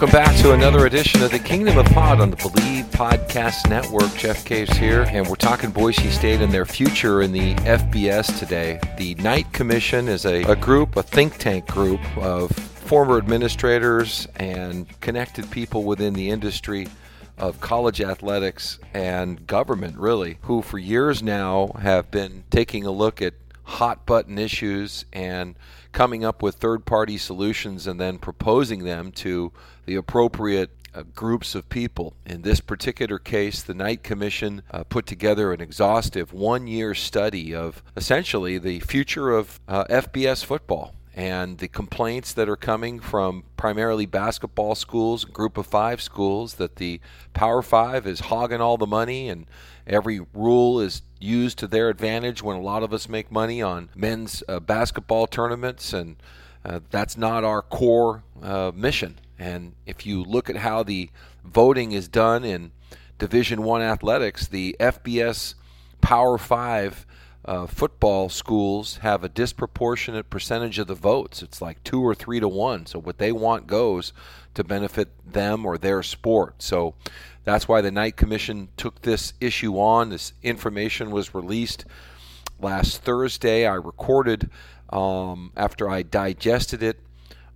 [0.00, 4.10] Welcome back to another edition of the Kingdom of Pod on the Believe Podcast Network.
[4.16, 8.80] Jeff Caves here, and we're talking Boise State and their future in the FBS today.
[8.96, 14.88] The Knight Commission is a, a group, a think tank group of former administrators and
[15.02, 16.88] connected people within the industry
[17.36, 23.20] of college athletics and government, really, who for years now have been taking a look
[23.20, 23.34] at
[23.70, 25.56] hot button issues and
[25.92, 29.52] coming up with third party solutions and then proposing them to
[29.86, 32.14] the appropriate uh, groups of people.
[32.26, 37.54] In this particular case, the Knight Commission uh, put together an exhaustive one year study
[37.54, 43.44] of essentially the future of uh, FBS football and the complaints that are coming from
[43.56, 47.00] primarily basketball schools, group of five schools, that the
[47.34, 49.46] Power Five is hogging all the money and
[49.86, 53.90] every rule is used to their advantage when a lot of us make money on
[53.94, 56.16] men's uh, basketball tournaments, and
[56.64, 59.18] uh, that's not our core uh, mission.
[59.38, 61.10] And if you look at how the
[61.44, 62.72] voting is done in
[63.18, 65.54] Division One athletics, the FBS
[66.00, 67.04] Power Five
[67.50, 71.42] uh, football schools have a disproportionate percentage of the votes.
[71.42, 72.86] It's like two or three to one.
[72.86, 74.12] So what they want goes
[74.54, 76.62] to benefit them or their sport.
[76.62, 76.94] So
[77.42, 80.10] that's why the Knight Commission took this issue on.
[80.10, 81.84] This information was released
[82.60, 83.66] last Thursday.
[83.66, 84.48] I recorded
[84.90, 87.00] um, after I digested it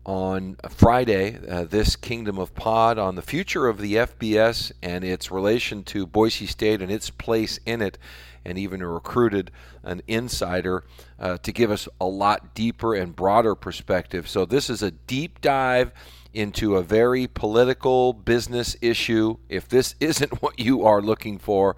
[0.05, 5.31] on Friday uh, this Kingdom of Pod on the future of the FBS and its
[5.31, 7.99] relation to Boise State and its place in it,
[8.45, 9.51] and even recruited
[9.83, 10.85] an insider
[11.19, 14.29] uh, to give us a lot deeper and broader perspective.
[14.29, 15.93] So, this is a deep dive
[16.35, 19.37] into a very political business issue.
[19.49, 21.77] If this isn't what you are looking for,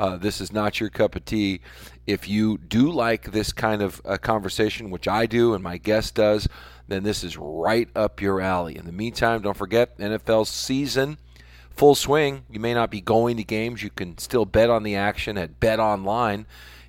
[0.00, 1.60] uh, this is not your cup of tea.
[2.06, 6.14] If you do like this kind of uh, conversation, which I do and my guest
[6.14, 6.48] does,
[6.88, 8.76] then this is right up your alley.
[8.76, 11.18] In the meantime, don't forget NFL season
[11.78, 12.44] full swing.
[12.50, 13.82] You may not be going to games.
[13.82, 16.44] You can still bet on the action at Bet Online.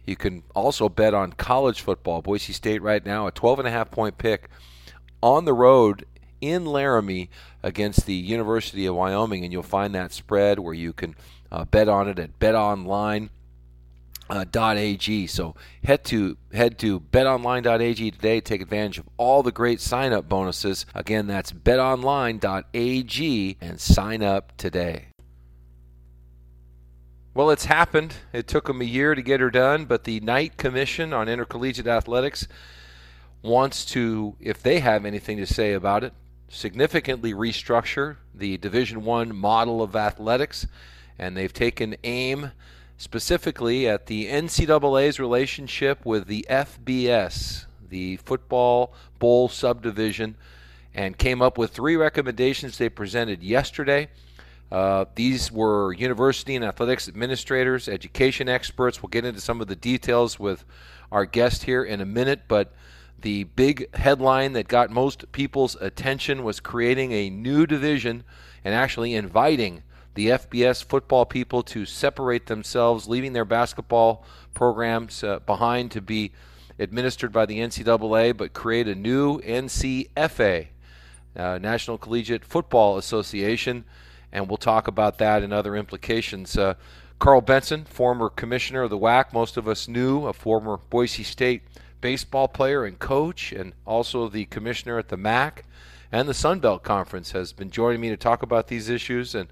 [0.06, 2.24] You can also bet on college football.
[2.24, 4.50] Boise State right now a 12 and a half point pick
[5.22, 6.06] on the road
[6.42, 7.30] in Laramie
[7.62, 11.16] against the University of Wyoming, and you'll find that spread where you can
[11.52, 13.30] uh, bet on it at BetOnline.
[14.30, 15.28] Uh, .ag.
[15.28, 18.40] So head to head to betonline.ag today.
[18.42, 20.86] Take advantage of all the great sign up bonuses.
[20.94, 22.38] Again, that's betonline.ag
[23.60, 25.08] and sign up today.
[27.34, 28.16] Well, it's happened.
[28.34, 31.88] It took them a year to get her done, but the Knight Commission on Intercollegiate
[31.88, 32.48] Athletics
[33.42, 36.14] wants to, if they have anything to say about it,
[36.50, 40.68] significantly restructure the Division One model of athletics,
[41.18, 42.52] and they've taken aim
[43.00, 50.36] specifically at the NCAA's relationship with the FBS, the Football Bowl subdivision,
[50.94, 54.10] and came up with three recommendations they presented yesterday.
[54.70, 59.02] Uh, these were university and athletics administrators, education experts.
[59.02, 60.66] We'll get into some of the details with
[61.10, 62.74] our guest here in a minute, but
[63.22, 68.26] the big headline that got most people's attention was creating a new division
[68.66, 69.84] and actually inviting
[70.20, 76.34] the FBS football people to separate themselves, leaving their basketball programs uh, behind to be
[76.78, 80.68] administered by the NCAA, but create a new NCFA,
[81.38, 83.86] uh, National Collegiate Football Association.
[84.34, 86.58] And we'll talk about that and other implications.
[86.58, 86.74] Uh,
[87.20, 91.62] Karl Benson, former commissioner of the WAC, most of us knew, a former Boise State
[92.02, 95.64] baseball player and coach, and also the commissioner at the MAC
[96.12, 99.34] and the Sun Belt Conference, has been joining me to talk about these issues.
[99.34, 99.48] And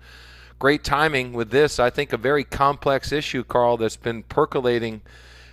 [0.60, 1.80] great timing with this.
[1.80, 5.02] I think a very complex issue, Karl, that's been percolating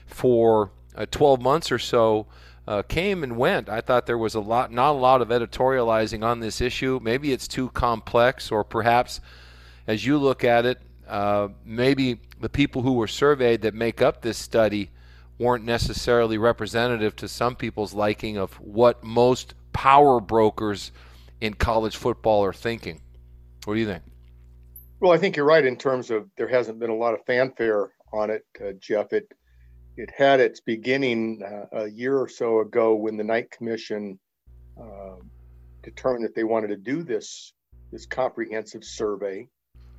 [0.06, 2.26] for uh, 12 months or so.
[2.66, 3.68] Uh, came and went.
[3.68, 6.98] I thought there was a lot, not a lot of editorializing on this issue.
[7.02, 9.20] Maybe it's too complex, or perhaps,
[9.86, 14.22] as you look at it, uh, maybe the people who were surveyed that make up
[14.22, 14.90] this study
[15.38, 20.90] weren't necessarily representative to some people's liking of what most power brokers
[21.42, 23.02] in college football are thinking.
[23.66, 24.02] What do you think?
[25.04, 27.90] Well, I think you're right in terms of there hasn't been a lot of fanfare
[28.10, 29.12] on it, uh, Jeff.
[29.12, 29.30] It
[29.98, 34.18] it had its beginning uh, a year or so ago when the Knight Commission
[34.82, 35.16] uh,
[35.82, 37.52] determined that they wanted to do this
[37.92, 39.46] this comprehensive survey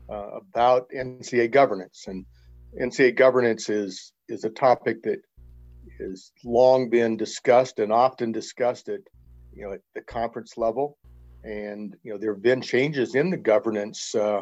[0.10, 2.25] uh, about NCA governance, and
[2.81, 5.22] NCA governance is is a topic that
[6.00, 9.02] has long been discussed and often discussed at
[9.54, 10.98] you know at the conference level,
[11.44, 14.42] and you know there have been changes in the governance uh,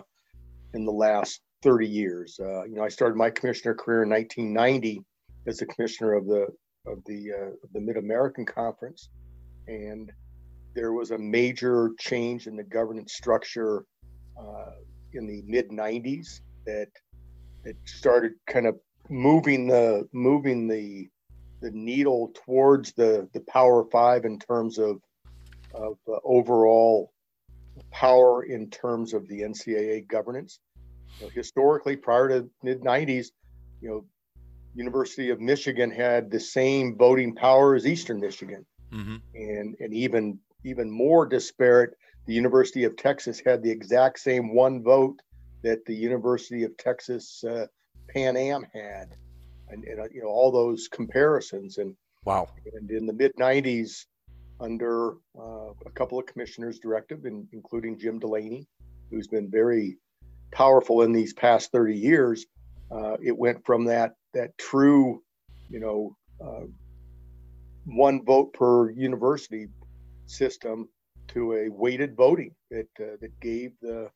[0.73, 2.39] in the last 30 years.
[2.39, 5.03] Uh, you know, I started my commissioner career in 1990
[5.47, 6.47] as the commissioner of the
[6.85, 9.09] of the uh, of the Mid American Conference,
[9.67, 10.11] and
[10.75, 13.85] there was a major change in the governance structure
[14.37, 14.71] uh,
[15.13, 16.89] in the mid 90s that
[17.63, 18.75] that started kind of
[19.09, 21.07] moving the moving the
[21.61, 25.01] the needle towards the the Power Five in terms of
[25.73, 27.13] of overall
[27.93, 30.59] power in terms of the NCAA governance.
[31.19, 33.27] You know, historically, prior to mid '90s,
[33.81, 34.05] you know,
[34.73, 39.17] University of Michigan had the same voting power as Eastern Michigan, mm-hmm.
[39.35, 41.91] and and even even more disparate,
[42.25, 45.19] the University of Texas had the exact same one vote
[45.61, 47.67] that the University of Texas uh,
[48.09, 49.15] Pan Am had,
[49.69, 51.77] and, and uh, you know all those comparisons.
[51.77, 54.05] And wow, and in the mid '90s,
[54.63, 58.65] under uh, a couple of commissioners' directive, in, including Jim Delaney,
[59.09, 59.97] who's been very
[60.51, 62.45] powerful in these past 30 years,
[62.89, 65.21] uh, it went from that that true,
[65.69, 66.65] you know, uh,
[67.85, 69.67] one vote per university
[70.25, 70.87] system
[71.27, 74.09] to a weighted voting that uh, that gave the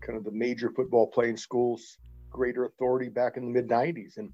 [0.00, 1.98] kind of the major football playing schools
[2.30, 4.30] greater authority back in the mid 90s and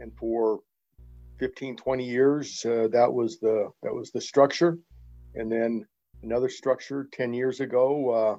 [0.00, 0.60] and for
[1.38, 4.78] 15 20 years uh, that was the that was the structure
[5.36, 5.86] and then
[6.22, 8.36] another structure 10 years ago uh,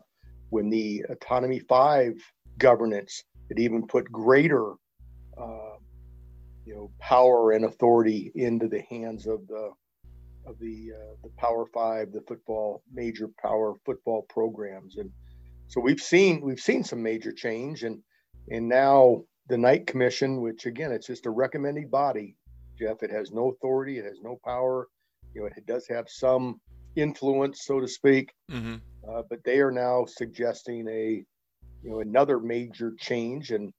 [0.50, 2.14] when the autonomy 5
[2.58, 4.74] governance it even put greater
[5.38, 5.78] uh,
[6.66, 9.72] you know power and authority into the hands of the
[10.48, 15.12] of the uh, the Power Five, the football major power football programs, and
[15.68, 18.02] so we've seen we've seen some major change, and
[18.50, 22.36] and now the Knight Commission, which again it's just a recommending body,
[22.80, 23.04] Jeff.
[23.04, 24.88] It has no authority, it has no power.
[25.34, 26.60] You know, it does have some
[26.98, 28.76] influence, so to speak, mm-hmm.
[29.08, 31.24] uh, but they are now suggesting a
[31.84, 33.72] you know another major change and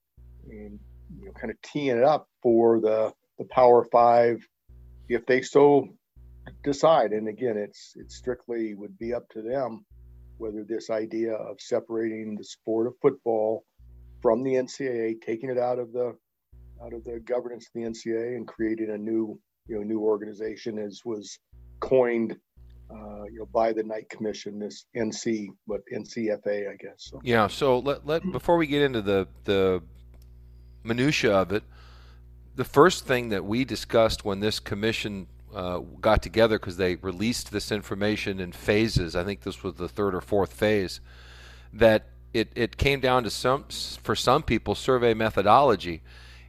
[0.49, 0.79] and
[1.19, 4.47] you know kind of teeing it up for the the Power Five
[5.09, 5.89] if they so
[6.63, 7.13] decide.
[7.13, 9.85] And again, it's it strictly would be up to them
[10.39, 13.65] whether this idea of separating the sport of football
[14.23, 16.17] from the NCAA, taking it out of the
[16.83, 20.79] out of the governance of the NCAA, and creating a new you know new organization
[20.79, 21.39] as was
[21.81, 22.37] coined
[22.91, 26.95] uh, you know by the Knight Commission, this NC but NCFA, I guess.
[26.99, 27.21] So.
[27.23, 27.47] Yeah.
[27.49, 29.83] So let let before we get into the the
[30.85, 31.65] minutia of it,
[32.55, 37.53] the first thing that we discussed when this commission uh, got together because they released
[37.53, 39.17] this information in phases.
[39.17, 41.01] I think this was the third or fourth phase.
[41.73, 43.65] That it, it came down to some
[44.03, 46.03] for some people survey methodology,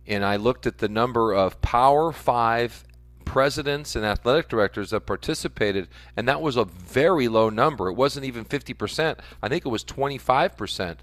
[0.07, 2.83] and I looked at the number of Power Five
[3.30, 5.88] presidents and athletic directors that participated,
[6.18, 7.88] and that was a very low number.
[7.88, 9.20] It wasn't even 50%.
[9.44, 10.98] I think it was 25%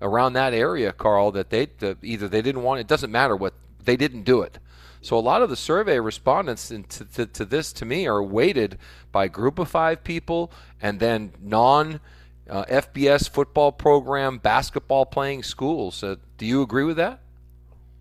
[0.00, 1.30] around that area, Karl.
[1.32, 3.52] That they the, either they didn't want it doesn't matter what
[3.84, 4.58] they didn't do it.
[5.02, 8.78] So a lot of the survey respondents to, to, to this, to me, are weighted
[9.12, 10.50] by group of five people
[10.80, 12.00] and then non
[12.48, 16.02] uh, FBS football program basketball playing schools.
[16.02, 17.20] Uh, do you agree with that?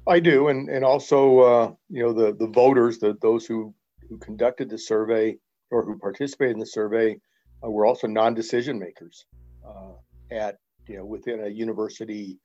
[0.07, 3.73] I do, and and also uh, you know the the voters, the those who
[4.07, 5.37] who conducted the survey
[5.71, 7.17] or who participated in the survey
[7.63, 9.25] uh, were also non-decision makers
[9.67, 9.93] uh,
[10.31, 10.57] at
[10.87, 12.37] you know within a university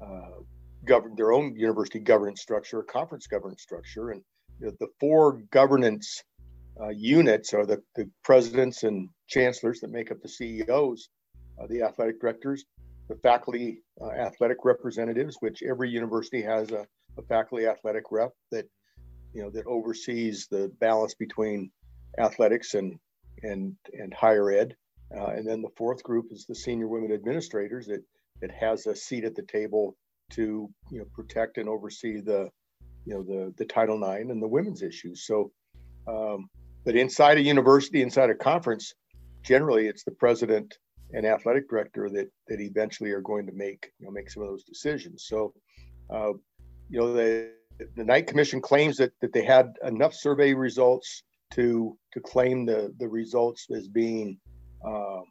[0.00, 0.40] uh,
[0.86, 4.22] govern their own university governance structure, conference governance structure, and
[4.58, 6.22] you know, the four governance
[6.80, 11.10] uh, units are the, the presidents and chancellors that make up the CEOs,
[11.60, 12.64] uh, the athletic directors,
[13.08, 13.82] the faculty
[14.18, 16.86] athletic representatives, which every university has a,
[17.18, 18.66] a, faculty athletic rep that
[19.32, 21.70] you know that oversees the balance between
[22.18, 22.98] athletics and
[23.42, 24.76] and and higher ed,
[25.16, 28.02] uh, and then the fourth group is the senior women administrators that
[28.40, 29.96] that has a seat at the table
[30.30, 32.48] to you know protect and oversee the
[33.04, 35.26] you know the the Title IX and the women's issues.
[35.26, 35.52] So,
[36.06, 36.48] um,
[36.84, 38.94] but inside a university, inside a conference,
[39.42, 40.78] generally it's the president
[41.12, 44.48] and athletic director that that eventually are going to make you know make some of
[44.48, 45.24] those decisions.
[45.26, 45.52] So,
[46.10, 46.32] uh,
[46.92, 47.50] you know the
[47.96, 52.94] the Knight Commission claims that, that they had enough survey results to to claim the
[52.98, 54.38] the results as being
[54.84, 55.24] um,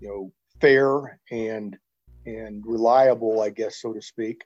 [0.00, 1.76] you know fair and
[2.26, 4.44] and reliable, I guess, so to speak.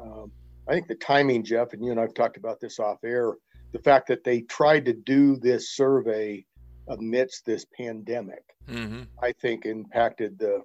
[0.00, 0.30] Um,
[0.68, 3.34] I think the timing, Jeff, and you and I've talked about this off air.
[3.72, 6.44] The fact that they tried to do this survey
[6.88, 9.02] amidst this pandemic, mm-hmm.
[9.22, 10.62] I think, impacted the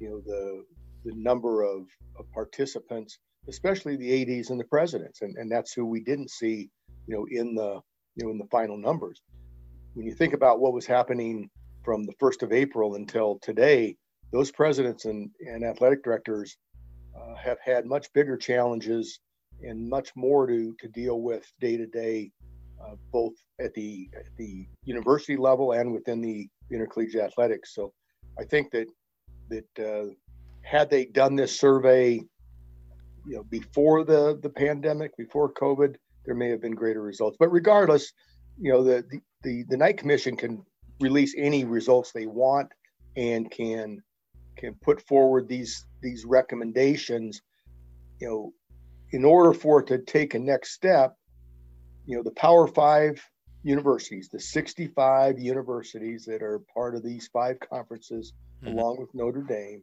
[0.00, 0.64] you know the
[1.04, 1.86] the number of,
[2.18, 3.18] of participants,
[3.48, 6.68] especially the ADs and the presidents, and, and that's who we didn't see,
[7.06, 7.80] you know, in the
[8.14, 9.22] you know in the final numbers.
[9.94, 11.48] When you think about what was happening
[11.84, 13.96] from the first of April until today,
[14.32, 16.56] those presidents and, and athletic directors
[17.16, 19.20] uh, have had much bigger challenges
[19.62, 22.30] and much more to to deal with day to day,
[23.12, 27.74] both at the at the university level and within the intercollegiate athletics.
[27.74, 27.92] So,
[28.38, 28.88] I think that
[29.48, 30.12] that uh,
[30.62, 32.20] had they done this survey,
[33.26, 37.36] you know, before the the pandemic, before COVID, there may have been greater results.
[37.38, 38.12] But regardless,
[38.58, 40.64] you know, the the the, the Knight Commission can
[41.00, 42.68] release any results they want
[43.16, 44.02] and can
[44.56, 47.42] can put forward these these recommendations.
[48.20, 48.52] You know,
[49.10, 51.16] in order for it to take a next step,
[52.06, 53.22] you know, the Power Five
[53.62, 58.78] universities, the 65 universities that are part of these five conferences, mm-hmm.
[58.78, 59.82] along with Notre Dame,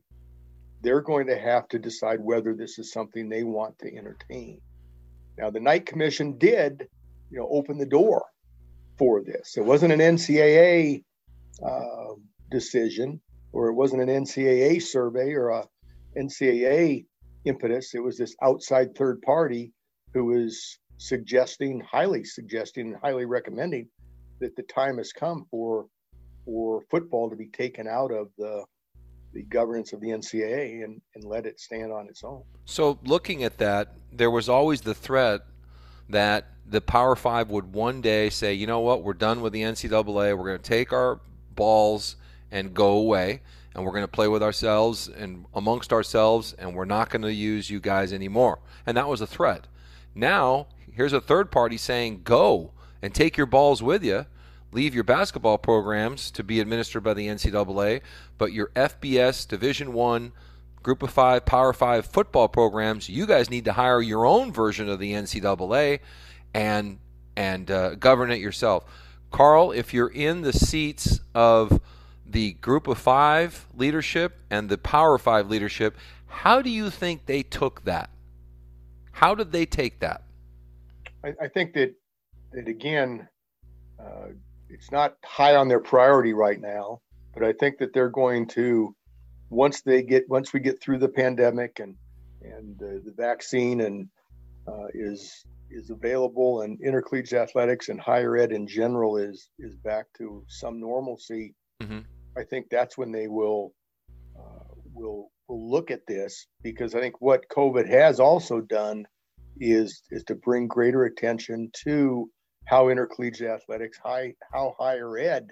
[0.84, 4.60] they're going to have to decide whether this is something they want to entertain.
[5.38, 6.88] Now, the Knight Commission did,
[7.32, 8.26] you know, open the door
[8.98, 9.56] for this.
[9.58, 11.04] It wasn't an NCAA
[11.66, 12.14] uh,
[12.52, 13.22] decision,
[13.54, 15.64] or it wasn't an NCAA survey or a
[16.18, 17.06] NCAA
[17.46, 17.96] impetus.
[17.96, 19.72] It was this outside third party
[20.14, 23.88] who was suggesting, highly suggesting, and highly recommending
[24.40, 25.88] that the time has come for
[26.46, 28.66] for football to be taken out of the
[29.34, 32.44] the governance of the NCAA and, and let it stand on its own.
[32.66, 35.42] So, looking at that, there was always the threat
[36.10, 39.62] that the Power Five would one day say, you know what, we're done with the
[39.62, 40.38] NCAA.
[40.38, 41.20] We're going to take our
[41.56, 42.16] balls
[42.52, 43.42] and go away,
[43.74, 47.34] and we're going to play with ourselves and amongst ourselves, and we're not going to
[47.34, 48.60] use you guys anymore.
[48.86, 49.68] And that was a threat.
[50.16, 52.72] Now, here's a third party saying, go
[53.02, 54.28] and take your balls with you
[54.74, 58.02] leave your basketball programs to be administered by the NCAA,
[58.38, 60.34] but your FBS Division One,
[60.82, 64.90] Group of Five, Power Five football programs, you guys need to hire your own version
[64.90, 66.00] of the NCAA
[66.54, 67.00] and
[67.36, 68.86] and uh, govern it yourself.
[69.32, 71.82] Karl, if you're in the seats of
[72.26, 75.96] the Group of Five leadership and the Power Five leadership,
[76.28, 78.10] how do you think they took that?
[79.12, 80.24] How did they take that?
[81.24, 81.96] I, I think that
[82.52, 83.28] that again.
[84.00, 84.34] Uh,
[84.70, 87.02] it's not high on their priority right now,
[87.34, 88.96] but I think that they're going to
[89.50, 91.96] once they get once we get through the pandemic and
[92.42, 94.10] and the, the vaccine and
[94.68, 100.06] uh, is is available and intercollegiate athletics and higher ed in general is is back
[100.18, 101.54] to some normalcy.
[101.82, 102.00] Mm-hmm.
[102.38, 103.74] I think that's when they will
[104.38, 109.06] uh, will will look at this because I think what COVID has also done
[109.60, 112.30] is is to bring greater attention to
[112.66, 115.52] how intercollegiate athletics, high, how higher ed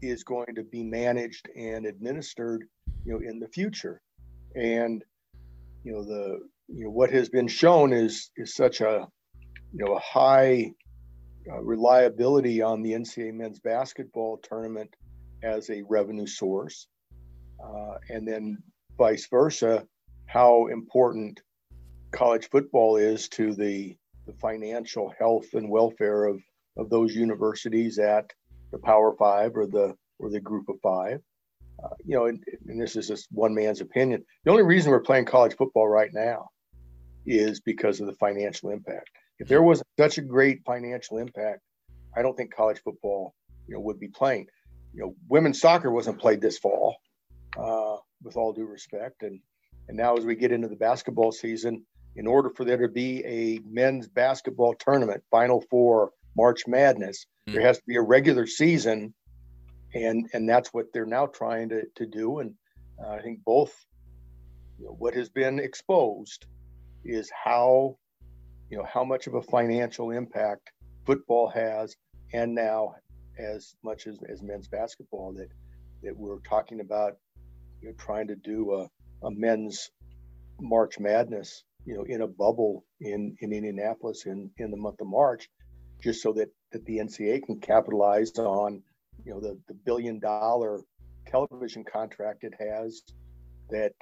[0.00, 2.64] is going to be managed and administered,
[3.04, 4.00] you know, in the future.
[4.54, 5.04] And
[5.84, 9.06] you know the you know what has been shown is is such a
[9.72, 10.72] you know a high
[11.50, 14.94] uh, reliability on the NCAA men's basketball tournament
[15.42, 16.86] as a revenue source,
[17.64, 18.58] uh, and then
[18.96, 19.84] vice versa,
[20.26, 21.42] how important
[22.12, 26.40] college football is to the the financial health and welfare of,
[26.76, 28.30] of those universities at
[28.70, 31.20] the Power Five or the or the Group of Five.
[31.82, 34.24] Uh, you know, and, and, this is just one man's opinion.
[34.44, 36.50] The only reason we're playing college football right now
[37.26, 39.10] is because of the financial impact.
[39.38, 41.60] If there was such a great financial impact,
[42.16, 43.34] I don't think college football,
[43.66, 44.46] you know, would be playing.
[44.94, 46.96] You know, women's soccer wasn't played this fall,
[47.58, 49.40] uh, with all due respect, and
[49.88, 51.84] and now as we get into the basketball season,
[52.16, 57.54] in order for there to be a men's basketball tournament, Final Four, March Madness, mm.
[57.54, 59.14] there has to be a regular season,
[59.94, 62.40] and and that's what they're now trying to to do.
[62.40, 62.54] And
[63.02, 63.72] uh, I think both,
[64.78, 66.46] you know, what has been exposed
[67.04, 67.96] is how,
[68.70, 70.70] you know, how much of a financial impact
[71.04, 71.96] football has,
[72.32, 72.94] and now
[73.38, 75.48] as much as, as men's basketball that
[76.02, 77.16] that we're talking about,
[77.80, 79.90] you know, trying to do a, a men's
[80.60, 85.06] March Madness you know, in a bubble in, in Indianapolis in, in the month of
[85.06, 85.48] March,
[86.02, 88.82] just so that, that the NCA can capitalize on,
[89.24, 90.80] you know, the, the billion dollar
[91.26, 93.02] television contract it has
[93.70, 93.92] that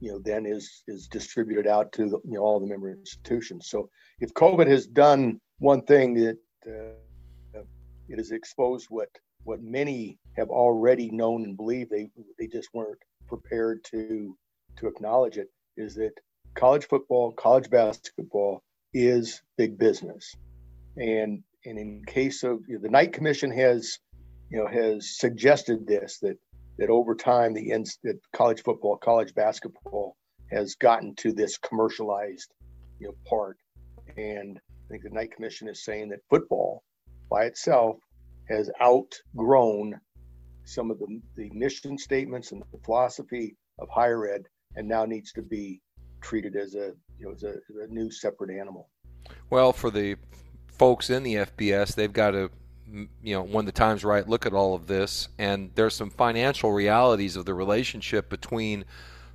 [0.00, 3.68] you know, then is is distributed out to the, you know all the member institutions.
[3.68, 7.60] So if COVID has done one thing, that uh,
[8.08, 9.08] it has exposed what
[9.44, 14.36] what many have already known and believed they they just weren't prepared to
[14.76, 16.12] to acknowledge it is that
[16.54, 20.34] college football, college basketball is big business,
[20.96, 23.98] and and in case of you know, the Knight Commission has
[24.50, 26.38] you know has suggested this that
[26.78, 27.70] that over time the
[28.04, 30.16] that college football, college basketball
[30.50, 32.52] has gotten to this commercialized
[32.98, 33.58] you know part,
[34.16, 36.82] and I think the Knight Commission is saying that football
[37.30, 37.96] by itself
[38.48, 40.00] has outgrown
[40.64, 44.42] some of the, the mission statements and the philosophy of higher ed
[44.76, 45.80] and now needs to be
[46.20, 48.88] treated as a you know as a, as a new separate animal.
[49.50, 50.16] Well, for the
[50.68, 52.50] folks in the FBS, they've got to
[53.22, 55.28] you know, when the time's right, look at all of this.
[55.38, 58.84] And there's some financial realities of the relationship between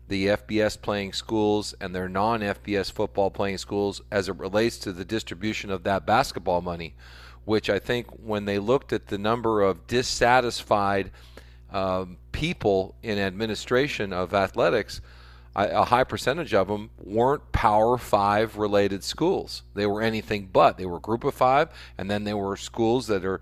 [0.08, 4.92] the FBS playing schools and their non FBS football playing schools as it relates to
[4.92, 6.96] the distribution of that basketball money,
[7.46, 11.12] which I think when they looked at the number of dissatisfied
[11.72, 15.01] um, people in administration of athletics,
[15.56, 19.64] a high percentage of them weren't Power Five related schools.
[19.74, 20.78] They were anything but.
[20.78, 23.42] They were Group of Five, and then there were schools that are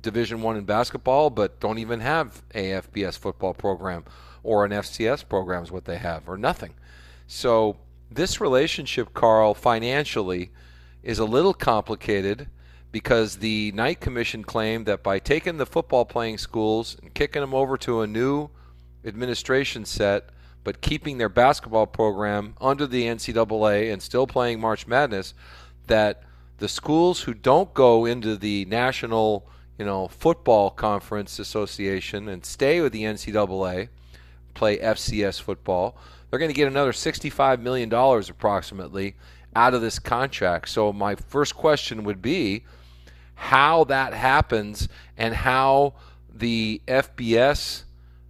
[0.00, 4.04] Division One in basketball, but don't even have a FBS football program
[4.42, 6.74] or an FCS program is what they have, or nothing.
[7.26, 7.76] So
[8.10, 10.50] this relationship, Karl, financially,
[11.02, 12.48] is a little complicated
[12.90, 17.54] because the Knight Commission claimed that by taking the football playing schools and kicking them
[17.54, 18.50] over to a new
[19.04, 20.28] administration set
[20.64, 25.34] but keeping their basketball program under the NCAA and still playing March Madness,
[25.86, 26.22] that
[26.58, 32.80] the schools who don't go into the National, you know, Football Conference Association and stay
[32.80, 33.88] with the NCAA,
[34.54, 35.96] play FCS football,
[36.30, 39.16] they're going to get another $65 million approximately
[39.54, 40.68] out of this contract.
[40.68, 42.64] So my first question would be
[43.34, 45.94] how that happens and how
[46.32, 47.82] the FBS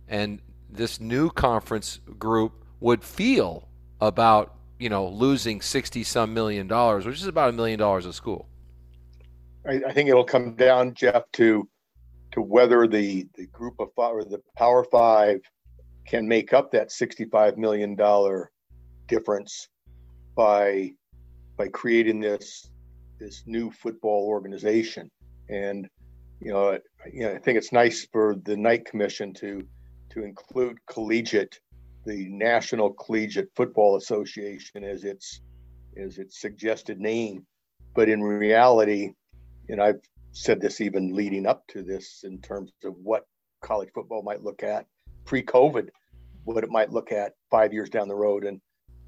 [0.09, 0.41] and
[0.73, 3.69] this new conference group would feel
[4.01, 8.13] about you know losing 60 some million dollars which is about a million dollars a
[8.13, 8.49] school.
[9.67, 11.69] I, I, think it'll come down jeff to
[12.33, 15.41] to whether the the group of five or the power five
[16.07, 18.51] can make up that 65 million dollar
[19.07, 19.69] difference
[20.35, 20.91] by
[21.57, 22.71] by creating this
[23.19, 25.11] this new football organization.
[25.49, 25.89] And
[26.41, 26.79] you know,
[27.13, 29.65] you know i think it's nice for the Knight Commission to
[30.13, 31.61] to include collegiate,
[32.05, 35.41] the National Collegiate Football Association as its
[35.97, 37.47] as its suggested name.
[37.95, 39.13] But in reality,
[39.69, 40.01] and I've
[40.33, 43.27] said this even leading up to this in terms of what
[43.61, 44.87] college football might look at
[45.27, 45.89] pre-COVID,
[46.45, 48.45] what it might look at five years down the road.
[48.45, 48.61] And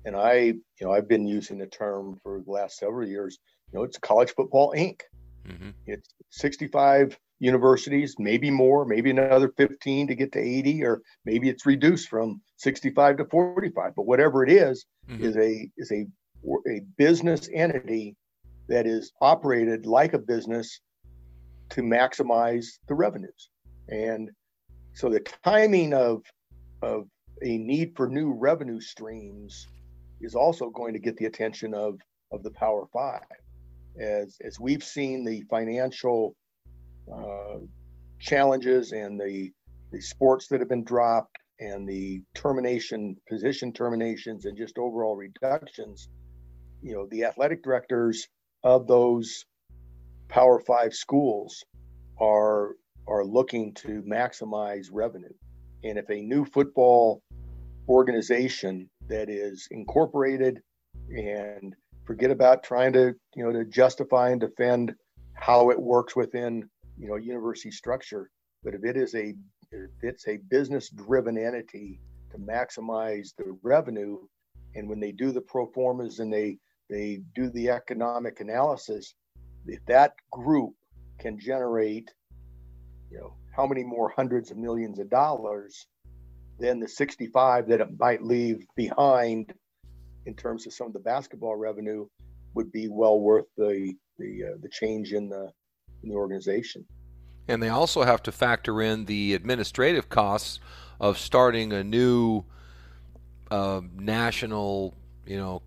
[0.05, 3.39] and I, you know, I've been using the term for the last several years.
[3.73, 5.01] You know, it's College Football Inc.
[5.49, 5.71] Mm-hmm.
[5.87, 11.67] It's 65 universities, maybe more, maybe another 15 to get to 80, or maybe it's
[11.67, 13.93] reduced from 65 to 45.
[13.95, 15.25] But whatever it is, mm-hmm.
[15.25, 16.07] is a is a
[16.69, 18.17] a business entity
[18.69, 20.81] that is operated like a business
[21.71, 23.49] to maximize the revenues.
[23.89, 24.31] And
[24.93, 26.23] so the timing of
[26.83, 27.07] of
[27.43, 29.67] a need for new revenue streams
[30.21, 31.99] is also going to get the attention of
[32.33, 33.23] of the Power Five,
[34.01, 36.37] as as we've seen the financial
[37.13, 37.59] uh,
[38.21, 39.53] challenges and the
[39.93, 46.09] the sports that have been dropped and the termination position terminations and just overall reductions
[46.83, 48.29] you know the athletic directors
[48.63, 49.45] of those
[50.29, 51.65] power five schools
[52.21, 52.73] are
[53.07, 55.33] are looking to maximize revenue.
[55.83, 57.23] And if a new football
[57.89, 60.61] organization that is incorporated
[61.11, 61.75] and
[62.07, 64.95] forget about trying to you know to justify and defend
[65.35, 68.31] how it works within you know university structure
[68.63, 69.35] but if it is a
[69.73, 74.19] if it's a business driven entity to maximize the revenue
[74.75, 76.59] and when they do the pro formas and they
[76.91, 79.15] they do the economic analysis
[79.67, 80.75] if that group
[81.19, 82.13] can generate
[83.11, 85.87] you know how many more hundreds of millions of dollars
[86.59, 89.53] than the 65 that it might leave behind
[90.27, 92.07] in terms of some of the basketball revenue
[92.55, 95.51] would be well worth the the uh, the change in the
[96.05, 96.85] in the organization.
[97.49, 100.61] And they also have to factor in the administrative costs
[101.01, 102.45] of starting a new
[103.51, 104.95] uh, national,
[105.27, 105.63] you know,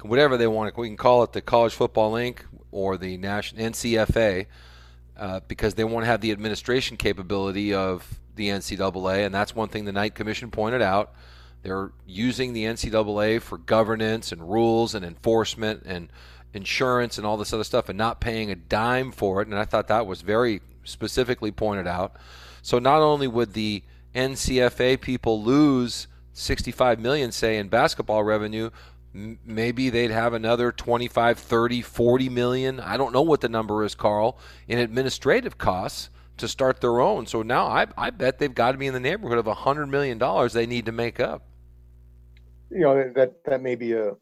[0.00, 2.38] whatever they want to, we can call it the College Football Inc.
[2.72, 4.46] or the national NCFA,
[5.16, 9.68] uh, because they want to have the administration capability of the NCAA, and that's one
[9.68, 11.12] thing the Knight Commission pointed out
[11.62, 16.08] They're using the NCAA for governance and rules and enforcement and
[16.54, 19.48] insurance and all this other stuff and not paying a dime for it.
[19.48, 22.16] And I thought that was very specifically pointed out.
[22.62, 23.82] So not only would the
[24.14, 28.70] NCFA people lose 65 million, say, in basketball revenue,
[29.12, 32.80] maybe they'd have another 25, 30, 40 million.
[32.80, 34.38] I don't know what the number is, Karl,
[34.68, 37.26] in administrative costs to start their own.
[37.26, 40.18] So now I, I bet they've got to be in the neighborhood of $100 million
[40.52, 41.42] they need to make up.
[42.70, 44.12] You know, that, that may be a,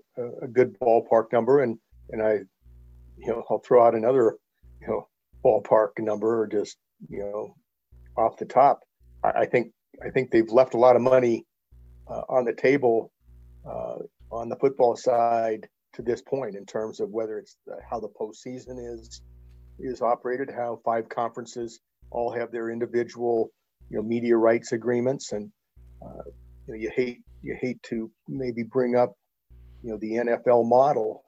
[0.42, 1.62] a good ballpark number.
[1.62, 1.78] And,
[2.12, 2.32] and I,
[3.18, 4.36] you know, I'll throw out another,
[4.80, 5.08] you know,
[5.44, 6.76] ballpark number or just,
[7.08, 7.54] you know,
[8.16, 8.80] off the top.
[9.24, 9.72] I, I think,
[10.04, 11.46] I think they've left a lot of money
[12.08, 13.12] uh, on the table
[13.68, 13.96] uh,
[14.30, 18.08] on the football side to this point in terms of whether it's the, how the
[18.08, 19.22] postseason is
[19.78, 23.50] is operated, how five conferences all have their individual
[23.88, 25.50] you know media rights agreements, and
[26.02, 26.22] uh,
[26.66, 29.14] you know you hate you hate to maybe bring up
[29.82, 31.24] you know the NFL model,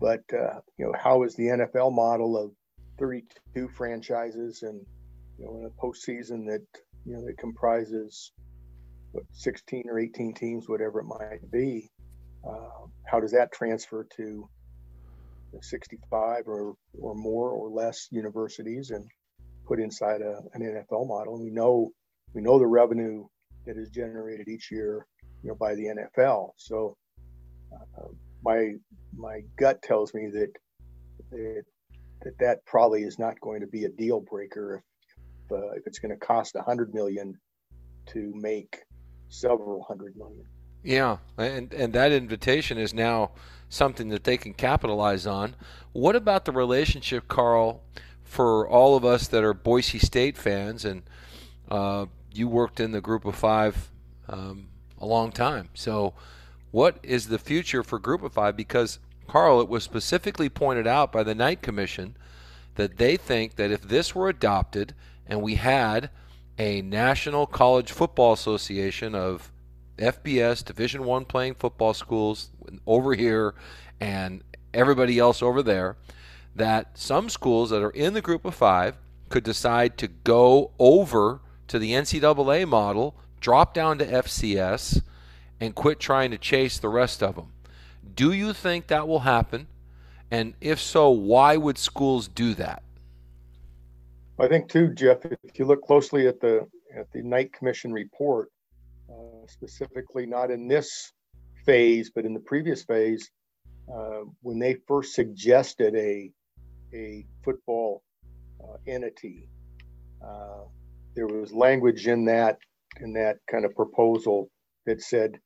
[0.00, 2.52] but uh, you know how is the NFL model of
[2.98, 4.84] 32 franchises and
[5.38, 6.64] you know in a postseason that
[7.06, 8.32] you know that comprises
[9.12, 11.90] what 16 or 18 teams, whatever it might be
[12.46, 14.48] uh, how does that transfer to
[15.60, 19.06] 65 or, or more or less universities and
[19.66, 21.34] put inside a, an NFL model?
[21.34, 21.90] And we know
[22.32, 23.26] we know the revenue
[23.66, 25.06] that is generated each year,
[25.42, 26.52] you know, by the NFL.
[26.56, 26.96] So
[27.72, 28.08] uh,
[28.44, 28.74] my
[29.16, 30.52] my gut tells me that,
[31.30, 34.82] that that probably is not going to be a deal breaker if
[35.50, 37.36] if, uh, if it's going to cost a hundred million
[38.06, 38.78] to make
[39.28, 40.44] several hundred million.
[40.82, 43.32] Yeah, and and that invitation is now
[43.68, 45.54] something that they can capitalize on.
[45.92, 47.82] What about the relationship, Karl,
[48.24, 51.02] for all of us that are Boise State fans, and
[51.70, 53.90] uh, you worked in the Group of Five
[54.28, 55.68] um, a long time.
[55.74, 56.14] So,
[56.70, 58.56] what is the future for Group of Five?
[58.56, 62.16] Because Karl, it was specifically pointed out by the Knight Commission
[62.76, 64.94] that they think that if this were adopted
[65.26, 66.10] and we had
[66.58, 69.52] a National College Football Association of
[69.98, 72.50] FBS Division One playing football schools
[72.86, 73.54] over here
[74.00, 75.96] and everybody else over there
[76.54, 78.96] that some schools that are in the group of five
[79.28, 85.02] could decide to go over to the NCAA model, drop down to FCS,
[85.60, 87.52] and quit trying to chase the rest of them.
[88.14, 89.66] Do you think that will happen?
[90.30, 92.82] And if so, why would schools do that?
[94.38, 95.18] I think too, Jeff.
[95.24, 98.50] If you look closely at the at the Knight Commission report,
[99.10, 101.12] uh, specifically not in this
[101.66, 103.30] phase, but in the previous phase,
[103.92, 106.30] uh, when they first suggested a
[106.94, 108.02] a football
[108.62, 109.48] uh, entity,
[110.24, 110.62] uh,
[111.14, 112.58] there was language in that
[113.00, 114.50] in that kind of proposal
[114.86, 115.38] that said,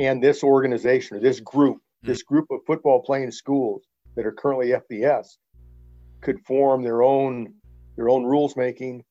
[0.00, 2.08] and this organization or this group, mm-hmm.
[2.08, 3.82] this group of football playing schools
[4.16, 5.36] that are currently FBS,
[6.22, 7.54] could form their own
[7.96, 9.04] their own rules making,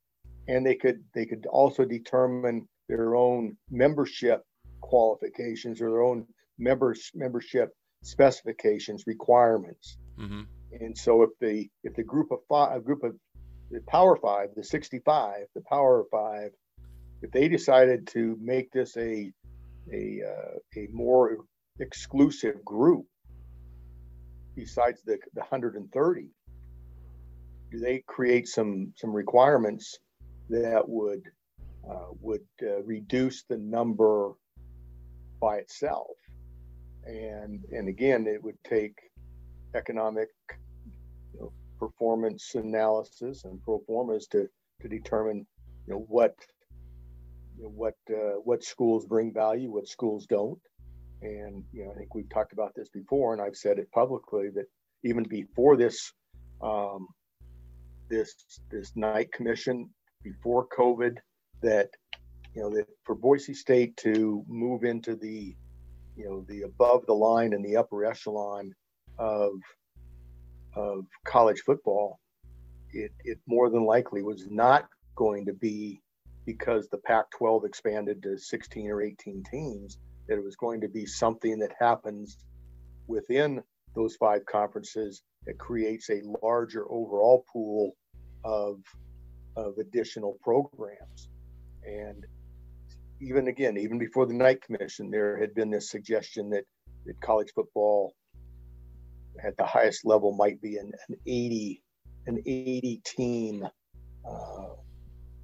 [0.48, 4.42] and they could they could also determine their own membership
[4.82, 6.26] qualifications or their own
[6.58, 7.70] members membership
[8.04, 9.98] specifications requirements.
[10.18, 10.42] Mm-hmm.
[10.72, 13.16] And so if the if the group of five, a group of
[13.70, 16.52] the Power Five, the 65, the Power Five,
[17.22, 19.32] if they decided to make this a
[19.92, 21.38] a uh, a more
[21.80, 23.06] exclusive group
[24.56, 26.28] besides the the 130,
[27.72, 29.98] do they create some some requirements
[30.50, 31.24] that would
[31.90, 34.34] uh, would uh, reduce the number
[35.40, 36.18] by itself.
[37.06, 38.96] And, and again, it would take
[39.74, 40.30] economic
[41.34, 44.48] you know, performance analysis and pro formas to,
[44.82, 45.48] to determine
[45.88, 46.36] you know, what
[47.60, 50.60] you know, what uh, what schools bring value, what schools don't.
[51.22, 54.50] And you know, I think we've talked about this before, and I've said it publicly
[54.56, 54.66] that
[55.04, 56.14] even before this
[56.62, 57.08] um,
[58.10, 58.34] this
[58.72, 59.90] this Knight commission,
[60.24, 61.18] before COVID,
[61.62, 61.90] that
[62.56, 65.54] you know that for Boise State to move into the
[66.16, 68.74] you know the above the line and the upper echelon
[69.18, 69.52] of
[70.76, 72.22] of college football,
[72.94, 76.02] it it more than likely was not going to be
[76.50, 81.06] because the Pac-12 expanded to 16 or 18 teams that it was going to be
[81.06, 82.40] something that happens
[83.06, 83.62] within
[83.96, 87.92] those five conferences that creates a larger overall pool
[88.44, 88.82] of
[89.56, 91.30] of additional programs.
[91.84, 92.26] And
[93.22, 96.64] even again, even before the Knight Commission, there had been this suggestion that,
[97.06, 98.16] that college football
[99.44, 101.84] at the highest level might be an, an 80
[102.26, 103.68] an 80 team
[104.28, 104.74] uh,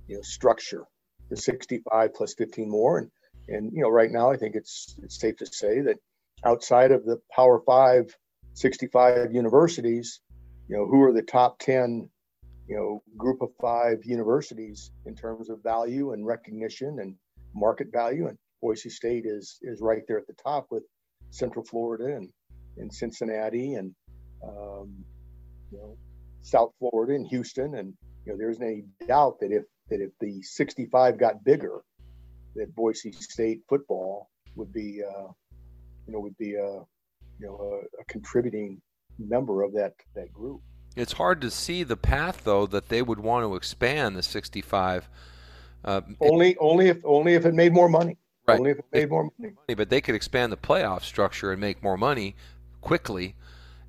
[0.08, 0.86] you know structure
[1.30, 3.12] the 65 plus 15 more and
[3.48, 5.98] And you know, right now, I think it's it's safe to say that
[6.44, 8.16] outside of the Power Five,
[8.54, 10.22] 65 universities,
[10.68, 12.10] you know, who are the top 10,
[12.68, 17.16] you know, group of five universities in terms of value and recognition and
[17.54, 18.28] market value.
[18.28, 20.84] And Boise State is is right there at the top with
[21.30, 22.30] Central Florida and,
[22.78, 23.94] and Cincinnati and
[24.44, 25.06] um,
[25.72, 25.98] you know
[26.42, 27.76] South Florida and Houston.
[27.76, 27.94] And
[28.26, 31.82] you know, there's any doubt that if that if the 65 got bigger,
[32.56, 35.28] that Boise State football would be, uh,
[36.08, 36.82] you know, would be a,
[37.39, 38.82] you know, a, a contributing
[39.19, 40.62] member of that that group.
[40.95, 45.10] It's hard to see the path, though, that they would want to expand the 65.
[45.84, 48.17] Uh, only, only if only if it made more money.
[48.48, 48.60] Right.
[48.60, 49.54] Only if it made more money.
[49.76, 52.36] But they could expand the playoff structure and make more money
[52.82, 53.36] quickly.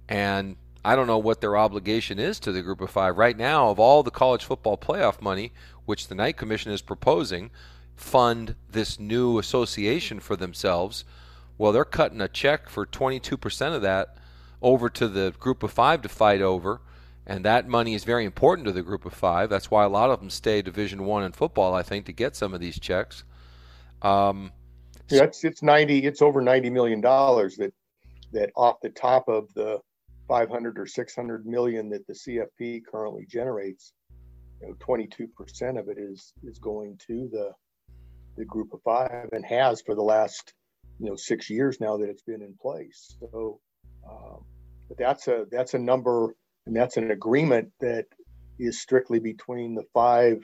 [0.08, 3.70] And I don't know what their obligation is to the group of five right now.
[3.70, 5.52] Of all the college football playoff money,
[5.86, 7.50] which the Knight Commission is proposing,
[7.96, 11.04] fund this new association for themselves.
[11.56, 14.16] Well, they're cutting a check for 22% of that
[14.60, 16.80] over to the group of five to fight over.
[17.26, 19.50] And that money is very important to the group of five.
[19.50, 22.36] That's why a lot of them stay Division One in football, I think, to get
[22.36, 23.24] some of these checks.
[24.02, 24.52] Um,
[25.08, 26.04] yeah, it's it's ninety.
[26.04, 27.74] It's over ninety million dollars that
[28.32, 29.80] that off the top of the
[30.28, 33.92] five hundred or six hundred million that the CFP currently generates,
[34.60, 37.52] you know, twenty two percent of it is is going to the
[38.36, 40.52] the group of five and has for the last
[40.98, 43.16] you know six years now that it's been in place.
[43.20, 43.60] So,
[44.08, 44.44] um,
[44.88, 46.34] but that's a that's a number
[46.66, 48.06] and that's an agreement that
[48.58, 50.38] is strictly between the five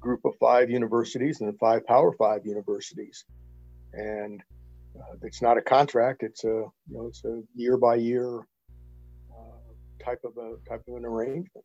[0.00, 3.24] group of five universities and the five Power Five universities,
[3.92, 4.42] and
[4.96, 6.22] uh, it's not a contract.
[6.22, 8.40] It's a you know it's a year by year
[9.30, 11.64] uh, type of a type of an arrangement.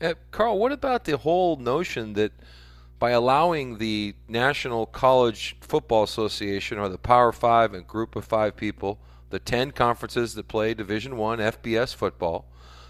[0.00, 2.32] Uh, Karl, what about the whole notion that
[2.98, 8.56] by allowing the National College Football Association or the Power Five and Group of Five
[8.56, 12.46] people, the ten conferences that play Division One FBS football,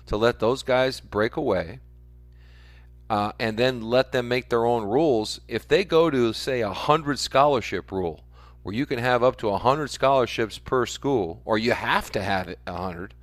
[0.07, 1.81] to let those guys break away,
[3.09, 5.41] uh, and then let them make their own rules.
[5.49, 8.25] If they go to say a hundred scholarship rule,
[8.63, 12.23] where you can have up to a hundred scholarships per school, or you have to
[12.23, 13.15] have a hundred,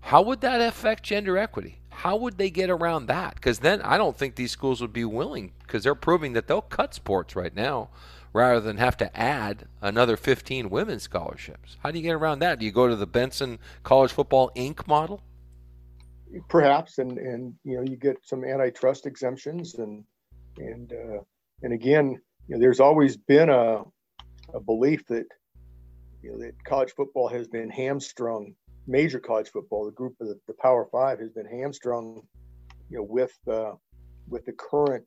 [0.00, 1.81] how would that affect gender equity?
[1.92, 3.34] How would they get around that?
[3.36, 6.60] Because then I don't think these schools would be willing because they're proving that they'll
[6.60, 7.90] cut sports right now
[8.32, 11.76] rather than have to add another 15 women's scholarships.
[11.82, 12.58] How do you get around that?
[12.58, 14.86] Do you go to the Benson College Football Inc.
[14.86, 15.22] model?
[16.48, 20.02] Perhaps, and and you know you get some antitrust exemptions, and
[20.56, 21.18] and uh,
[21.62, 23.82] and again, you know, there's always been a
[24.54, 25.26] a belief that
[26.22, 28.54] you know that college football has been hamstrung
[28.86, 32.22] major college football, the group of the, the Power Five has been hamstrung,
[32.90, 33.72] you know, with uh,
[34.28, 35.06] with the current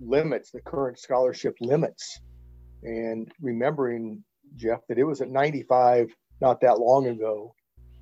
[0.00, 2.20] limits, the current scholarship limits,
[2.82, 4.22] and remembering
[4.56, 7.54] Jeff that it was at 95 not that long ago,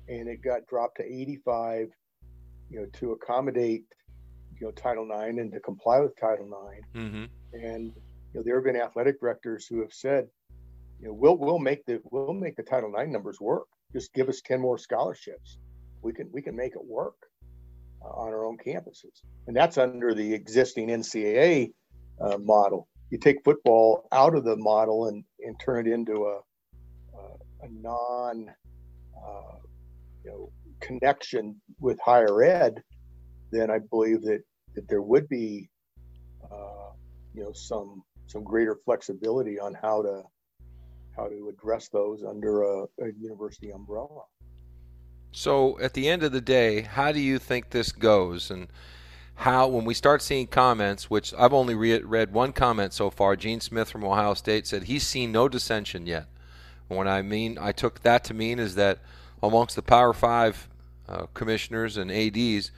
[0.07, 1.87] and it got dropped to 85,
[2.69, 3.85] you know, to accommodate
[4.59, 7.25] you know Title IX and to comply with Title IX, mm-hmm.
[7.53, 10.27] and you know there have been athletic directors who have said,
[10.99, 14.29] you know, we'll we'll make the we'll make the Title IX numbers work just give
[14.29, 15.57] us 10 more scholarships.
[16.01, 17.15] We can we can make it work
[18.03, 19.21] uh, on our own campuses.
[19.47, 21.73] And that's under the existing NCAA
[22.19, 22.87] uh, model.
[23.09, 26.39] You take football out of the model and, and turn it into a,
[27.15, 28.49] a, a non
[29.15, 29.57] uh,
[30.23, 32.81] you know, connection with higher ed,
[33.51, 34.41] then I believe that,
[34.75, 35.69] that there would be
[36.51, 36.91] uh,
[37.33, 40.23] you know some some greater flexibility on how to
[41.15, 44.23] how to address those under a, a university umbrella.
[45.31, 48.51] So, at the end of the day, how do you think this goes?
[48.51, 48.67] And
[49.35, 53.35] how, when we start seeing comments, which I've only re- read one comment so far,
[53.35, 56.27] Gene Smith from Ohio State said he's seen no dissension yet.
[56.89, 58.99] And What I mean, I took that to mean is that
[59.41, 60.69] amongst the Power Five
[61.09, 62.71] uh, commissioners and ads,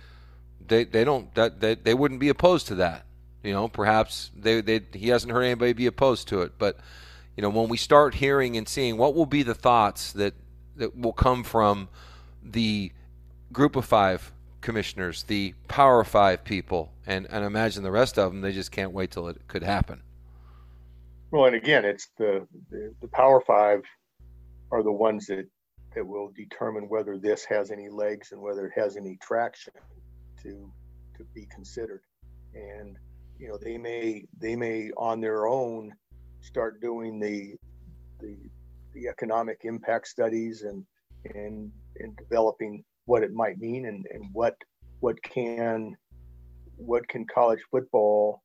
[0.65, 3.05] they they don't that they, they wouldn't be opposed to that.
[3.43, 6.79] You know, perhaps they, they he hasn't heard anybody be opposed to it, but
[7.35, 10.33] you know, when we start hearing and seeing what will be the thoughts that
[10.77, 11.87] that will come from
[12.43, 12.91] the
[13.51, 18.41] group of five commissioners, the power five people, and, and imagine the rest of them,
[18.41, 20.01] they just can't wait till it could happen.
[21.31, 23.83] Well, and again, it's the, the, the power five
[24.71, 25.47] are the ones that,
[25.93, 29.73] that will determine whether this has any legs and whether it has any traction
[30.43, 30.71] to,
[31.17, 32.01] to be considered.
[32.53, 32.97] And,
[33.37, 35.93] you know, they may, they may on their own
[36.45, 37.55] start doing the
[38.19, 38.37] the,
[38.93, 40.85] the economic impact studies and
[41.33, 44.55] and and developing what it might mean and, and what
[44.99, 45.95] what can
[46.77, 48.41] what can college football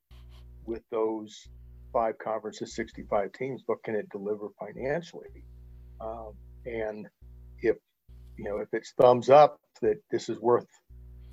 [0.65, 1.49] with those
[1.93, 5.45] five conferences, 65 teams, what can it deliver financially?
[6.01, 6.33] Um,
[6.65, 7.07] and
[7.61, 7.77] if
[8.37, 10.67] you know if it's thumbs up that this is worth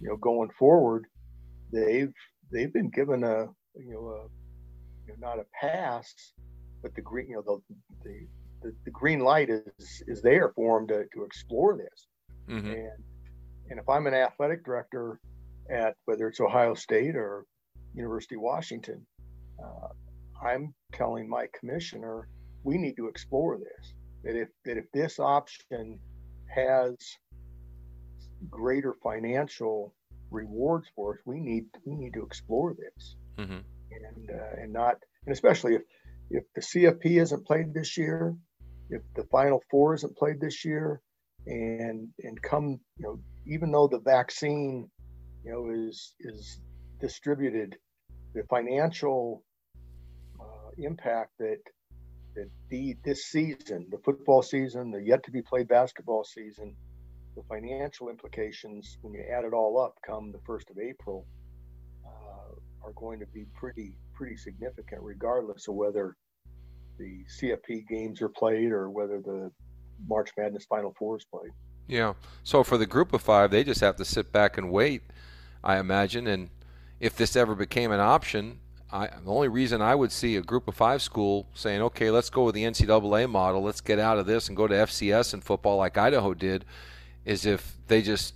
[0.01, 1.05] you know going forward,
[1.71, 2.13] they've
[2.51, 4.27] they've been given a you know a
[5.07, 6.33] you know, not a pass,
[6.81, 8.27] but the green you know the the,
[8.61, 12.07] the, the green light is is there for them to, to explore this.
[12.49, 12.71] Mm-hmm.
[12.71, 13.03] And
[13.69, 15.19] and if I'm an athletic director
[15.69, 17.45] at whether it's Ohio State or
[17.93, 19.05] University of Washington,
[19.61, 19.89] uh,
[20.45, 22.29] I'm telling my commissioner
[22.63, 23.93] we need to explore this.
[24.23, 25.99] That if that if this option
[26.53, 26.95] has
[28.49, 29.93] greater financial
[30.31, 33.53] rewards for us, we need we need to explore this, mm-hmm.
[33.53, 35.81] and uh, and not and especially if
[36.29, 38.35] if the CFP isn't played this year,
[38.89, 41.01] if the Final Four isn't played this year,
[41.45, 44.89] and and come you know even though the vaccine
[45.43, 46.59] you know is is
[46.99, 47.77] distributed,
[48.33, 49.43] the financial
[50.39, 51.61] uh, impact that
[52.35, 56.75] that the this season, the football season, the yet to be played basketball season,
[57.35, 61.25] the financial implications when you add it all up, come the first of April,
[62.87, 66.15] are going to be pretty pretty significant, regardless of whether
[66.97, 69.51] the CFP games are played or whether the
[70.07, 71.51] March Madness Final Four is played.
[71.87, 72.13] Yeah.
[72.43, 75.03] So for the group of five, they just have to sit back and wait,
[75.63, 76.27] I imagine.
[76.27, 76.49] And
[76.99, 78.59] if this ever became an option,
[78.91, 82.29] I, the only reason I would see a group of five school saying, okay, let's
[82.29, 85.43] go with the NCAA model, let's get out of this and go to FCS and
[85.43, 86.65] football like Idaho did,
[87.25, 88.33] is if they just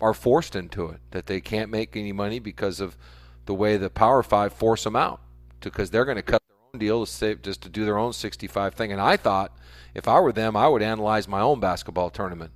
[0.00, 2.96] are forced into it, that they can't make any money because of
[3.46, 5.20] the way the Power Five force them out,
[5.60, 8.12] because they're going to cut their own deal to save, just to do their own
[8.12, 8.92] 65 thing.
[8.92, 9.56] And I thought
[9.94, 12.52] if I were them, I would analyze my own basketball tournament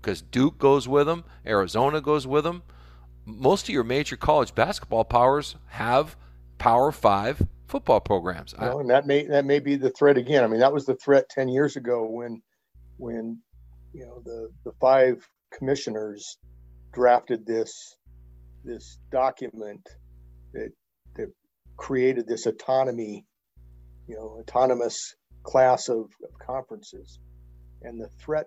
[0.00, 2.62] because Duke goes with them, Arizona goes with them.
[3.24, 6.16] Most of your major college basketball powers have–
[6.58, 8.54] Power Five football programs.
[8.58, 10.44] Well, and that may that may be the threat again.
[10.44, 12.42] I mean, that was the threat ten years ago when
[12.98, 13.38] when
[13.92, 16.38] you know the the five commissioners
[16.92, 17.96] drafted this
[18.64, 19.88] this document
[20.52, 20.70] that
[21.16, 21.32] that
[21.76, 23.24] created this autonomy,
[24.06, 27.18] you know, autonomous class of, of conferences.
[27.82, 28.46] And the threat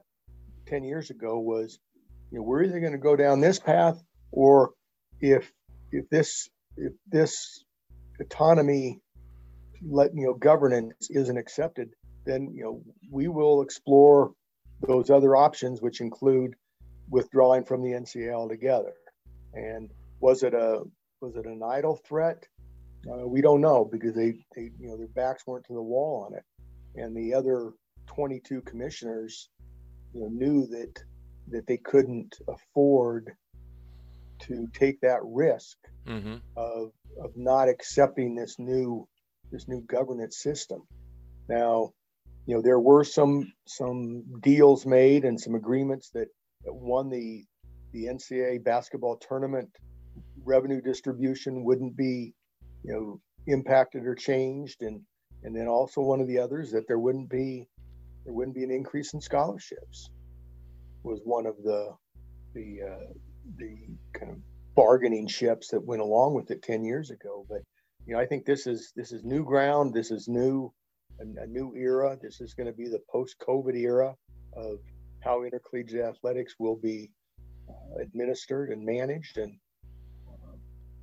[0.67, 1.79] 10 years ago was,
[2.31, 4.71] you know, we're either going to go down this path or
[5.19, 5.51] if
[5.91, 7.63] if this if this
[8.19, 9.01] autonomy,
[9.85, 11.89] let you know, governance isn't accepted,
[12.25, 14.31] then you know we will explore
[14.87, 16.53] those other options, which include
[17.09, 18.93] withdrawing from the NCAA altogether.
[19.53, 20.83] And was it a
[21.21, 22.45] was it an idle threat?
[23.09, 26.27] Uh, we don't know because they, they you know their backs weren't to the wall
[26.27, 26.43] on it,
[27.01, 27.71] and the other
[28.07, 29.49] 22 commissioners
[30.13, 30.99] you know knew that
[31.49, 33.31] that they couldn't afford
[34.39, 36.37] to take that risk mm-hmm.
[36.55, 36.91] of
[37.23, 39.07] of not accepting this new
[39.51, 40.81] this new governance system.
[41.49, 41.91] Now,
[42.45, 46.27] you know, there were some some deals made and some agreements that,
[46.65, 47.45] that won the
[47.93, 49.69] the NCAA basketball tournament
[50.45, 52.33] revenue distribution wouldn't be,
[52.83, 55.01] you know, impacted or changed, and
[55.43, 57.67] and then also one of the others that there wouldn't be
[58.25, 60.09] there wouldn't be an increase in scholarships
[61.03, 61.95] was one of the
[62.53, 63.13] the uh,
[63.57, 63.75] the
[64.13, 64.37] kind of
[64.75, 67.45] bargaining chips that went along with it 10 years ago.
[67.49, 67.61] But,
[68.05, 69.93] you know, I think this is, this is new ground.
[69.93, 70.71] This is new,
[71.19, 72.17] a, a new era.
[72.21, 74.15] This is going to be the post COVID era
[74.55, 74.77] of
[75.23, 77.11] how intercollegiate athletics will be
[77.69, 79.37] uh, administered and managed.
[79.37, 79.57] And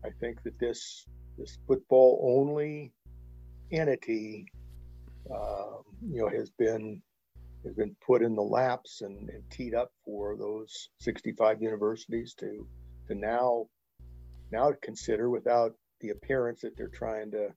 [0.05, 1.05] I think that this,
[1.37, 2.93] this football only
[3.71, 4.47] entity,
[5.33, 7.03] uh, you know, has been
[7.65, 12.67] has been put in the laps and, and, teed up for those 65 universities to
[13.09, 13.67] to now
[14.53, 17.49] now consider without the appearance that they're trying to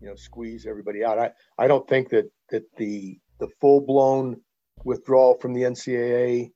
[0.00, 1.18] you know squeeze everybody out.
[1.18, 4.40] I, I don't think that that the the full blown
[4.84, 6.50] withdrawal from the NCAA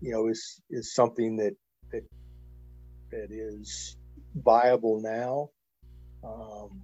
[0.00, 1.54] you know is is something that
[1.92, 2.02] that
[3.10, 3.96] that is
[4.34, 5.50] viable now.
[6.24, 6.82] Um,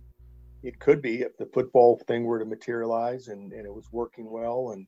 [0.62, 4.30] it could be if the football thing were to materialize and, and it was working
[4.30, 4.86] well and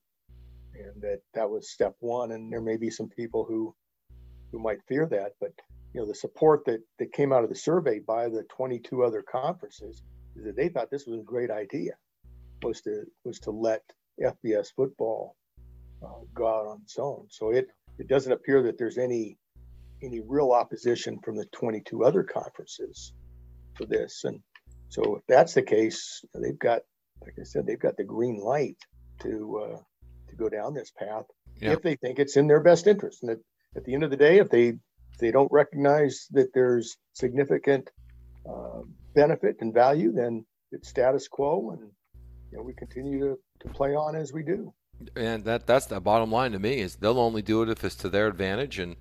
[0.74, 3.74] and that that was step one and there may be some people who
[4.50, 5.52] who might fear that but
[5.92, 9.22] you know the support that that came out of the survey by the 22 other
[9.22, 10.02] conferences
[10.36, 11.92] is that they thought this was a great idea
[12.62, 13.82] was to was to let
[14.20, 15.36] FBS football
[16.02, 17.26] uh, go out on its own.
[17.28, 19.38] So it it doesn't appear that there's any
[20.02, 23.12] any real opposition from the 22 other conferences
[23.74, 24.24] for this.
[24.24, 24.40] And
[24.88, 26.82] so if that's the case, they've got
[27.22, 28.78] like I said, they've got the green light
[29.22, 29.78] to uh,
[30.28, 31.24] to go down this path
[31.60, 31.72] yeah.
[31.72, 33.22] if they think it's in their best interest.
[33.22, 33.38] And at,
[33.76, 34.74] at the end of the day, if they
[35.18, 37.90] they don't recognize that there's significant
[38.48, 38.80] uh,
[39.14, 41.90] benefit and value, then it's status quo, and
[42.50, 44.72] you know we continue to, to play on as we do.
[45.16, 47.96] And that that's the bottom line to me is they'll only do it if it's
[47.96, 48.78] to their advantage.
[48.78, 48.96] And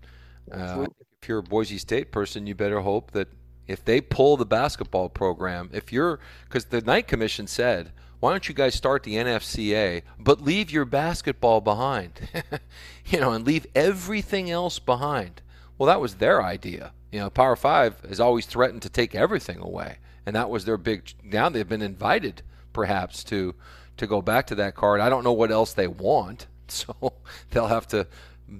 [0.51, 0.87] uh,
[1.21, 3.27] if you're a Boise State person, you better hope that
[3.67, 8.49] if they pull the basketball program, if you're because the Knight Commission said, why don't
[8.49, 12.29] you guys start the NFCA, but leave your basketball behind,
[13.05, 15.41] you know, and leave everything else behind.
[15.77, 16.91] Well, that was their idea.
[17.11, 20.77] You know, Power Five has always threatened to take everything away, and that was their
[20.77, 21.13] big.
[21.23, 22.41] Now they've been invited,
[22.73, 23.55] perhaps, to
[23.97, 24.99] to go back to that card.
[24.99, 27.13] I don't know what else they want, so
[27.51, 28.07] they'll have to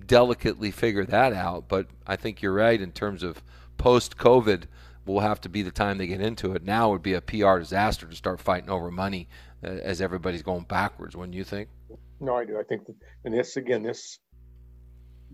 [0.05, 1.67] delicately figure that out.
[1.67, 3.43] But I think you're right in terms of
[3.77, 4.63] post COVID
[5.05, 6.63] will have to be the time they get into it.
[6.63, 9.27] Now would be a PR disaster to start fighting over money
[9.63, 11.15] uh, as everybody's going backwards.
[11.15, 11.69] Wouldn't you think?
[12.19, 12.59] No, I do.
[12.59, 14.19] I think, that, and this again, this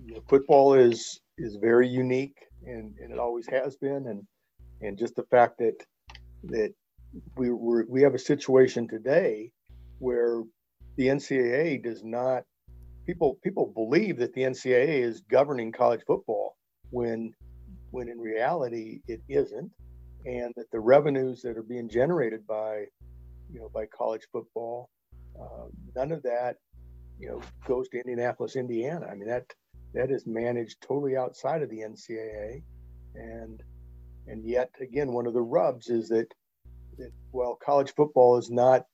[0.03, 4.25] you know, football is is very unique, and, and it always has been, and
[4.81, 5.75] and just the fact that
[6.43, 6.73] that
[7.35, 9.51] we we we have a situation today
[9.99, 10.43] where
[10.97, 12.43] the NCAA does not
[13.05, 16.57] people people believe that the NCAA is governing college football
[16.89, 17.33] when
[17.91, 19.71] when in reality it isn't
[20.25, 22.85] and that the revenues that are being generated by
[23.51, 24.89] you know by college football
[25.39, 26.57] uh, none of that
[27.19, 29.07] you know goes to Indianapolis Indiana.
[29.11, 29.45] I mean that
[29.93, 32.63] that is managed totally outside of the NCAA
[33.15, 33.61] and
[34.27, 36.27] and yet again one of the rubs is that
[36.97, 38.85] that while college football is not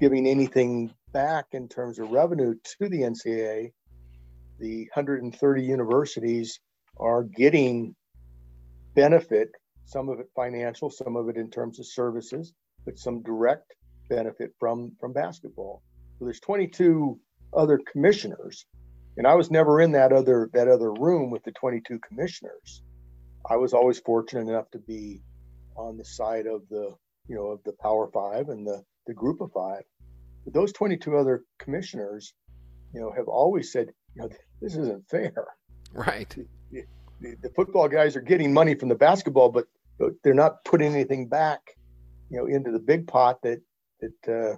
[0.00, 3.72] giving anything back in terms of revenue to the NCAA,
[4.58, 6.60] the 130 universities
[6.98, 7.94] are getting
[8.94, 9.50] benefit,
[9.86, 12.52] some of it financial, some of it in terms of services,
[12.84, 13.72] but some direct
[14.10, 15.82] benefit from from basketball.
[16.18, 17.18] So there's 22
[17.56, 18.66] other commissioners,
[19.16, 22.82] and I was never in that other that other room with the 22 commissioners.
[23.48, 25.22] I was always fortunate enough to be
[25.76, 26.94] on the side of the
[27.28, 29.82] you know of the Power Five and the the group of five.
[30.44, 32.34] But those 22 other commissioners,
[32.92, 34.28] you know, have always said, you know,
[34.60, 35.32] this isn't fair.
[35.92, 36.28] Right.
[36.70, 36.84] The,
[37.20, 39.66] the, the football guys are getting money from the basketball, but,
[39.98, 41.60] but they're not putting anything back,
[42.30, 43.60] you know, into the big pot that
[44.00, 44.56] that uh,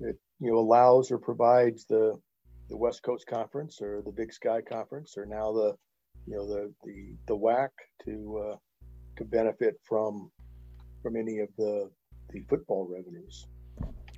[0.00, 2.18] that you know allows or provides the
[2.70, 5.76] the West Coast Conference or the Big Sky Conference or now the
[6.26, 7.68] you know the the the WAC
[8.04, 8.56] to uh,
[9.16, 10.30] to benefit from
[11.02, 11.90] from any of the
[12.30, 13.46] the football revenues.